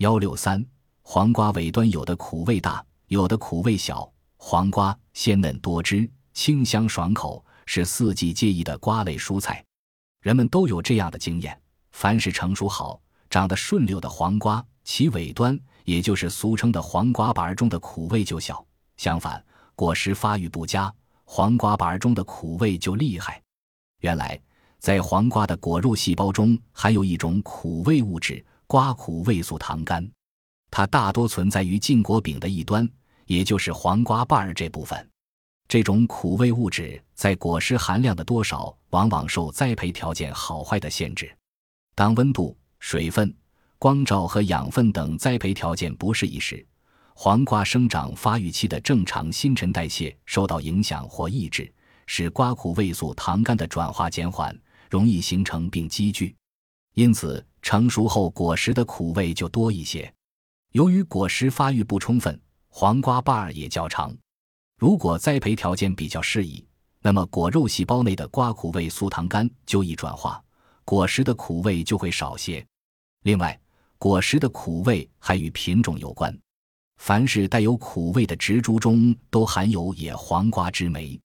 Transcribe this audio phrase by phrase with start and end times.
[0.00, 0.64] 幺六三，
[1.02, 4.10] 黄瓜尾端有的苦味大，有的苦味小。
[4.38, 9.62] 黄瓜鲜嫩多汁，清香爽口，是四季皆宜的瓜类蔬菜。
[10.22, 11.60] 人们都有这样的经验：
[11.92, 18.54] 凡是成熟好、长得顺溜的黄瓜，其尾端，也就是俗称的黄瓜瓣中的苦味就小；
[18.96, 19.44] 相反，
[19.74, 20.90] 果实发育不佳，
[21.26, 23.42] 黄瓜瓣中的苦味就厉害。
[24.00, 24.40] 原来，
[24.78, 28.42] 在黄瓜的果肉细胞中含有一种苦味物质。
[28.70, 30.08] 瓜苦味素糖苷，
[30.70, 32.88] 它大多存在于禁果柄的一端，
[33.26, 35.10] 也就是黄瓜瓣儿这部分。
[35.66, 41.36] 这种苦味物质在果实含量的多少，往往受栽培条件好坏的限制。
[41.96, 43.34] 当温度、水分、
[43.76, 46.64] 光照和养分等栽培条件不适宜时，
[47.16, 51.74] 黄瓜生长发育期的正常新陈代谢受到影响或抑制，
[52.06, 54.56] 使瓜苦味素糖苷的转化减缓，
[54.88, 56.36] 容易形成并积聚。
[56.94, 60.12] 因此，成熟后果实的苦味就多一些。
[60.72, 64.16] 由于果实发育不充分，黄瓜瓣儿也较长。
[64.78, 66.64] 如果栽培条件比较适宜，
[67.02, 70.42] 那么果肉细胞内的瓜苦味素糖苷就易转化，
[70.84, 72.64] 果实的苦味就会少些。
[73.24, 73.58] 另外，
[73.98, 76.36] 果实的苦味还与品种有关。
[76.96, 81.18] 凡是带有苦味的植株中都含有野黄瓜之酶，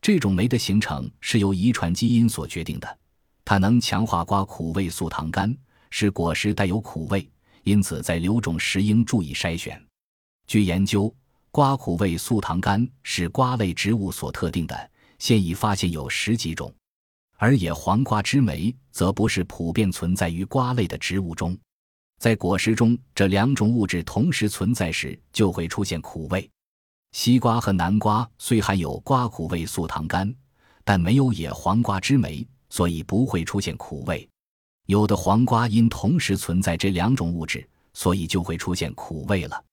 [0.00, 2.98] 这种酶的形成是由遗传基因所决定的。
[3.44, 5.56] 它能强化瓜苦味素糖苷，
[5.96, 7.30] 使果实带有苦味，
[7.62, 9.80] 因此在留种时应注意筛选。
[10.44, 11.14] 据研究，
[11.52, 16.68] 瓜苦味素糖苷是瓜类植物所特定的，现已发现有十几种；
[17.36, 21.56] 而野黄瓜之酶则不是普遍存在于瓜类的植物中。
[22.18, 26.50] 在果实中，这两种物质同时存在时，就会出现苦味。
[27.12, 30.34] 西瓜和南瓜虽含有瓜苦味素糖苷，
[30.82, 32.44] 但没有野黄瓜之酶。
[32.68, 34.28] 所以不会出现苦味，
[34.86, 39.64] 有的黄瓜因同时存在这两种物质，所以就会出现苦味了。